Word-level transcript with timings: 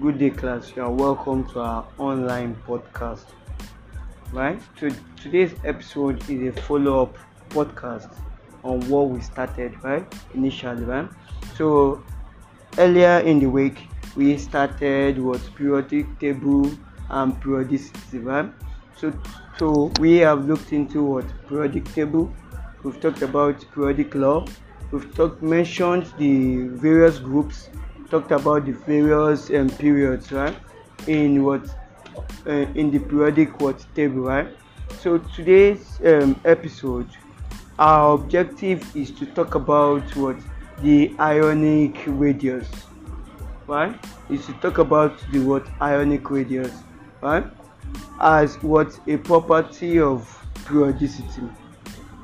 Good 0.00 0.18
day, 0.18 0.30
class. 0.30 0.72
You 0.74 0.84
are 0.84 0.90
welcome 0.90 1.46
to 1.50 1.60
our 1.60 1.86
online 1.98 2.56
podcast. 2.66 3.26
Right? 4.32 4.58
So 4.78 4.88
today's 5.22 5.52
episode 5.62 6.22
is 6.30 6.56
a 6.56 6.62
follow-up 6.62 7.18
podcast 7.50 8.10
on 8.64 8.80
what 8.88 9.10
we 9.10 9.20
started, 9.20 9.74
right? 9.84 10.10
Initially, 10.32 10.84
right? 10.84 11.06
So 11.54 12.02
earlier 12.78 13.18
in 13.18 13.40
the 13.40 13.50
week, 13.50 13.88
we 14.16 14.38
started 14.38 15.18
what 15.18 15.42
periodic 15.54 16.18
table 16.18 16.70
and 17.10 17.38
periodicity, 17.38 18.20
right? 18.20 18.50
So 18.96 19.12
so 19.58 19.92
we 20.00 20.16
have 20.16 20.46
looked 20.46 20.72
into 20.72 21.02
what 21.02 21.26
periodic 21.46 21.84
table. 21.92 22.34
We've 22.82 22.98
talked 23.02 23.20
about 23.20 23.66
periodic 23.74 24.14
law. 24.14 24.46
We've 24.92 25.14
talked 25.14 25.42
mentioned 25.42 26.06
the 26.16 26.68
various 26.68 27.18
groups 27.18 27.68
talked 28.10 28.32
about 28.32 28.66
the 28.66 28.72
various 28.72 29.50
um, 29.50 29.70
periods, 29.70 30.32
right? 30.32 30.56
In 31.06 31.44
what 31.44 31.64
uh, 32.46 32.66
in 32.74 32.90
the 32.90 32.98
periodic 32.98 33.60
what 33.60 33.84
table, 33.94 34.22
right? 34.22 34.48
So 34.98 35.18
today's 35.18 36.00
um, 36.04 36.38
episode, 36.44 37.08
our 37.78 38.14
objective 38.14 38.94
is 38.96 39.10
to 39.12 39.26
talk 39.26 39.54
about 39.54 40.04
what 40.16 40.36
the 40.82 41.14
ionic 41.20 42.02
radius, 42.06 42.68
right? 43.66 43.94
Is 44.28 44.44
to 44.46 44.52
talk 44.54 44.78
about 44.78 45.18
the 45.32 45.38
what 45.40 45.66
ionic 45.80 46.30
radius, 46.30 46.72
right? 47.22 47.44
As 48.20 48.60
what 48.62 48.98
a 49.06 49.16
property 49.16 50.00
of 50.00 50.28
periodicity. 50.66 51.42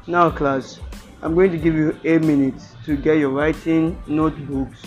Now, 0.06 0.30
class, 0.30 0.80
I'm 1.22 1.34
going 1.34 1.50
to 1.50 1.58
give 1.58 1.74
you 1.74 1.98
a 2.04 2.18
minute 2.18 2.60
to 2.84 2.96
get 2.96 3.18
your 3.18 3.30
writing 3.30 4.00
notebooks 4.06 4.82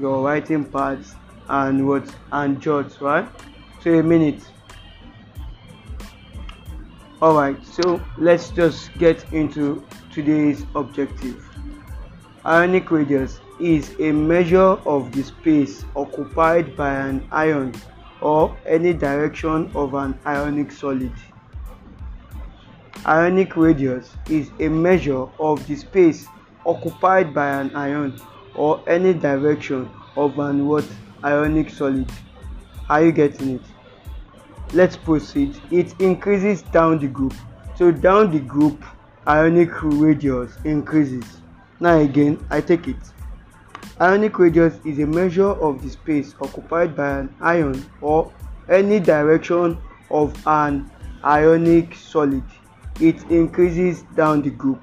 your 0.00 0.24
writing 0.24 0.64
pads 0.64 1.14
and 1.48 1.86
what 1.86 2.14
and 2.32 2.60
jots 2.60 3.00
right? 3.00 3.28
So 3.82 3.98
a 3.98 4.02
minute. 4.02 4.42
All 7.20 7.36
right 7.36 7.64
so 7.66 8.00
let's 8.16 8.50
just 8.50 8.92
get 8.98 9.30
into 9.32 9.84
today's 10.12 10.64
objective. 10.74 11.44
Ionic 12.46 12.90
radius 12.90 13.40
is 13.60 13.94
a 14.00 14.10
measure 14.12 14.78
of 14.88 15.12
the 15.12 15.22
space 15.22 15.84
occupied 15.94 16.74
by 16.76 16.94
an 16.94 17.28
ion 17.30 17.74
or 18.22 18.56
any 18.64 18.94
direction 18.94 19.70
of 19.74 19.92
an 19.92 20.18
ionic 20.24 20.72
solid. 20.72 21.12
Ionic 23.04 23.56
radius 23.56 24.16
is 24.30 24.50
a 24.60 24.68
measure 24.68 25.26
of 25.38 25.66
the 25.66 25.76
space 25.76 26.26
occupied 26.64 27.34
by 27.34 27.48
an 27.60 27.74
ion 27.74 28.18
or 28.60 28.78
any 28.86 29.14
direction 29.14 29.88
of 30.16 30.38
an 30.38 30.66
what 30.68 30.84
ionic 31.24 31.70
solid. 31.70 32.06
Are 32.90 33.02
you 33.02 33.10
getting 33.10 33.54
it? 33.54 33.62
Let's 34.74 34.98
proceed. 34.98 35.58
It 35.70 35.98
increases 35.98 36.60
down 36.60 36.98
the 36.98 37.06
group. 37.06 37.32
So 37.74 37.90
down 37.90 38.30
the 38.30 38.40
group 38.40 38.84
ionic 39.26 39.70
radius 39.82 40.58
increases. 40.64 41.24
Now 41.80 42.00
again 42.00 42.44
i 42.50 42.60
take 42.60 42.86
it. 42.86 43.02
Ionic 43.98 44.38
radius 44.38 44.74
is 44.84 44.98
a 44.98 45.06
measure 45.06 45.52
of 45.68 45.82
the 45.82 45.88
space 45.88 46.34
occupied 46.42 46.94
by 46.94 47.20
an 47.20 47.34
ion 47.40 47.82
or 48.02 48.30
any 48.68 49.00
direction 49.00 49.78
of 50.10 50.36
an 50.46 50.90
ionic 51.24 51.94
solid. 51.94 52.44
It 53.00 53.22
increases 53.30 54.02
down 54.14 54.42
the 54.42 54.50
group 54.50 54.82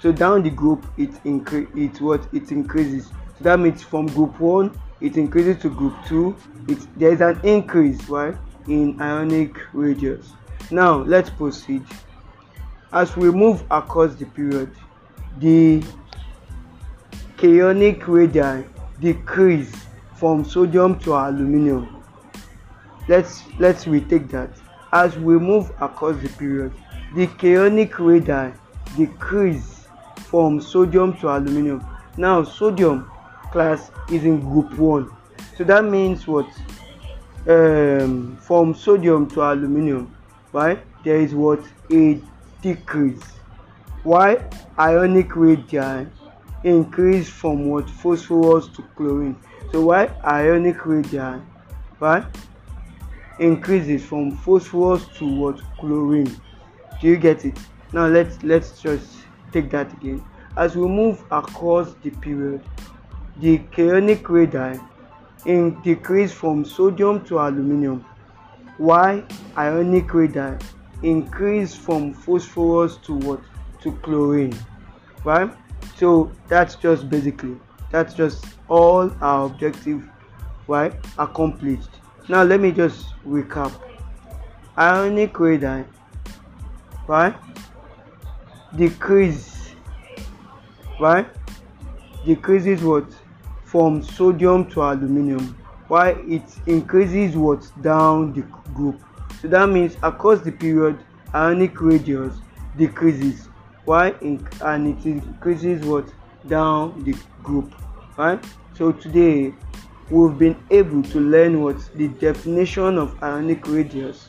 so 0.00 0.12
down 0.12 0.42
the 0.42 0.50
group 0.50 0.84
it 0.96 1.10
increase 1.24 1.68
it 1.76 2.00
what 2.00 2.26
it 2.32 2.50
increases. 2.50 3.08
So 3.38 3.44
that 3.44 3.60
means 3.60 3.82
from 3.82 4.06
group 4.06 4.40
one 4.40 4.78
it 5.00 5.16
increases 5.16 5.60
to 5.62 5.70
group 5.70 5.94
two. 6.06 6.36
It 6.68 6.78
there 6.98 7.12
is 7.12 7.20
an 7.20 7.40
increase 7.42 8.08
right 8.08 8.36
in 8.66 9.00
ionic 9.00 9.56
radius. 9.72 10.32
Now 10.70 10.98
let's 10.98 11.30
proceed. 11.30 11.84
As 12.92 13.16
we 13.16 13.30
move 13.30 13.62
across 13.70 14.14
the 14.14 14.26
period 14.26 14.70
the 15.38 15.82
cationic 17.36 18.06
radii 18.06 18.66
decrease 19.00 19.72
from 20.16 20.44
sodium 20.44 20.98
to 20.98 21.14
aluminium 21.14 22.02
let's 23.08 23.44
let's 23.58 23.86
retake 23.86 24.28
that. 24.28 24.50
As 24.92 25.16
we 25.16 25.38
move 25.38 25.70
across 25.80 26.16
the 26.20 26.28
period 26.30 26.72
the 27.14 27.26
cationic 27.26 27.98
radii 27.98 28.52
decrease 28.96 29.79
from 30.30 30.60
sodium 30.60 31.12
to 31.18 31.28
aluminium. 31.28 31.84
Now 32.16 32.44
sodium 32.44 33.10
class 33.50 33.90
is 34.10 34.24
in 34.24 34.40
group 34.40 34.72
one. 34.78 35.10
So 35.58 35.64
that 35.64 35.84
means 35.84 36.26
what? 36.26 36.46
Um, 37.48 38.36
from 38.40 38.74
sodium 38.74 39.28
to 39.30 39.42
aluminium. 39.42 40.14
Right 40.52 40.78
there 41.04 41.20
is 41.20 41.34
what? 41.34 41.62
A 41.92 42.20
decrease. 42.62 43.22
Why? 44.04 44.48
Ionic 44.78 45.34
radii 45.34 46.06
increase 46.62 47.28
from 47.28 47.66
what? 47.66 47.90
Phosphorus 47.90 48.68
to 48.68 48.82
chlorine. 48.96 49.36
So 49.72 49.82
why? 49.82 50.10
Ionic 50.24 50.86
radii 50.86 51.42
right 51.98 52.24
increases 53.40 54.04
from 54.04 54.36
phosphorus 54.36 55.06
to 55.18 55.26
what? 55.26 55.60
Chlorine. 55.78 56.40
Do 57.00 57.08
you 57.08 57.16
get 57.16 57.44
it? 57.44 57.58
Now 57.92 58.06
let's 58.06 58.42
let's 58.44 58.80
just 58.80 59.19
take 59.52 59.70
that 59.70 59.92
again. 59.92 60.24
As 60.56 60.76
we 60.76 60.86
move 60.86 61.22
across 61.30 61.94
the 62.02 62.10
period 62.10 62.62
the 63.40 63.58
cationic 63.72 64.28
radii 64.28 64.78
in 65.46 65.80
decrease 65.82 66.32
from 66.32 66.64
sodium 66.64 67.24
to 67.24 67.38
aluminium 67.38 68.04
while 68.76 69.22
ionic 69.56 70.12
radii 70.12 70.58
increase 71.02 71.74
from 71.74 72.12
phosphorus 72.12 72.96
to 72.98 73.14
what? 73.14 73.40
To 73.82 73.92
chlorine 74.02 74.54
right? 75.24 75.50
So 75.96 76.30
that's 76.48 76.74
just 76.74 77.08
basically 77.08 77.56
that's 77.90 78.14
just 78.14 78.44
all 78.68 79.10
our 79.22 79.46
objective 79.46 80.02
right 80.68 80.92
accomplished. 81.18 81.90
Now 82.28 82.42
let 82.42 82.60
me 82.60 82.70
just 82.72 83.14
recap. 83.26 83.72
Ionic 84.76 85.38
radii 85.40 85.84
right 87.06 87.34
decrease 88.76 89.74
right 91.00 91.26
decreases 92.24 92.82
what? 92.82 93.06
From 93.64 94.02
sodium 94.02 94.68
to 94.70 94.82
aluminium. 94.82 95.56
While 95.88 96.16
it 96.28 96.42
increases 96.66 97.36
what? 97.36 97.70
Down 97.82 98.32
the 98.32 98.42
group. 98.72 99.00
So 99.40 99.48
that 99.48 99.68
means 99.68 99.96
across 100.02 100.40
the 100.40 100.52
period 100.52 100.98
ionic 101.34 101.80
radius 101.80 102.34
decreases. 102.76 103.48
In, 104.20 104.46
and 104.62 104.86
it 104.86 105.04
increases 105.04 105.84
what? 105.84 106.12
Down 106.46 107.02
the 107.04 107.16
group. 107.42 107.74
Right 108.16 108.44
so 108.74 108.92
today 108.92 109.52
we've 110.10 110.38
been 110.38 110.56
able 110.70 111.02
to 111.02 111.20
learn 111.20 111.62
what? 111.62 111.78
The 111.94 112.08
definition 112.08 112.98
of 112.98 113.22
ionic 113.22 113.66
radius. 113.66 114.28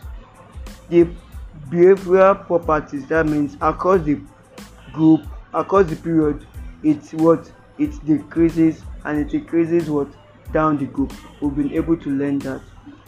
The 0.90 1.08
behavioral 1.71 2.45
properties 2.45 3.07
that 3.07 3.25
means 3.25 3.55
across 3.61 4.01
the 4.03 4.19
group 4.91 5.21
across 5.53 5.87
the 5.87 5.95
period 5.95 6.45
it's 6.83 7.13
what? 7.13 7.51
It 7.77 8.03
decreases 8.05 8.83
and 9.05 9.19
it 9.19 9.33
increases 9.33 9.89
what? 9.89 10.07
Down 10.51 10.77
the 10.77 10.85
group. 10.85 11.13
We've 11.39 11.55
been 11.55 11.71
able 11.73 11.95
to 11.97 12.09
learn 12.09 12.39
that 12.39 12.61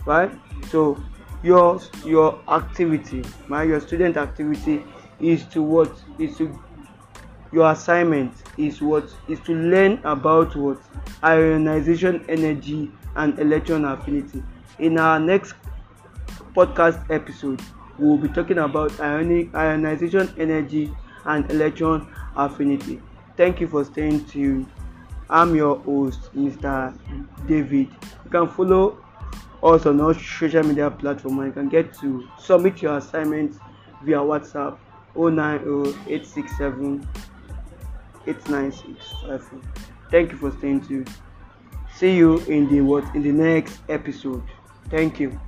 right? 0.05 0.31
So 0.69 1.01
your 1.43 1.79
your 2.05 2.39
activity 2.47 3.23
my 3.47 3.63
your 3.63 3.81
student 3.81 4.17
activity 4.17 4.83
is 5.19 5.45
to 5.47 5.61
what? 5.61 5.91
Is 6.19 6.37
to 6.37 6.57
your 7.51 7.71
assignment 7.71 8.33
is 8.57 8.81
what? 8.81 9.13
Is 9.27 9.39
to 9.41 9.53
learn 9.53 9.99
about 10.03 10.55
what? 10.55 10.81
Ionization 11.23 12.25
energy 12.29 12.91
and 13.15 13.37
electron 13.39 13.85
affinity. 13.85 14.43
In 14.79 14.97
our 14.97 15.19
next 15.19 15.53
podcast 16.55 17.03
episode 17.11 17.61
we 17.97 18.07
will 18.07 18.17
be 18.17 18.27
talking 18.27 18.57
about 18.57 18.99
ionic 18.99 19.53
ionization 19.53 20.33
energy 20.37 20.93
and 21.25 21.49
electron 21.51 22.07
affinity. 22.35 23.01
Thank 23.37 23.61
you 23.61 23.67
for 23.67 23.83
staying 23.85 24.25
tuned. 24.25 24.67
I'm 25.29 25.55
your 25.55 25.79
host 25.79 26.33
mr 26.35 26.93
david. 27.47 27.89
You 28.25 28.31
can 28.31 28.47
follow 28.47 28.97
us 29.63 29.85
on 29.85 30.01
all 30.01 30.13
social 30.13 30.63
media 30.63 30.91
platforms. 30.91 31.37
And 31.39 31.47
you 31.47 31.53
can 31.53 31.69
get 31.69 31.93
to 31.99 32.27
submit 32.39 32.81
your 32.81 32.97
assignments 32.97 33.57
via 34.03 34.17
whatsapp 34.17 34.77
090867 35.15 37.07
89654 38.25 39.61
thank 40.13 40.31
you 40.31 40.37
for 40.37 40.51
staying 40.51 40.79
tuned. 40.81 41.09
See 41.95 42.15
you 42.15 42.37
in 42.41 42.69
the 42.69 42.81
what 42.81 43.03
in 43.15 43.23
the 43.23 43.31
next 43.31 43.79
episode. 43.89 44.43
Thank 44.89 45.19
you 45.19 45.39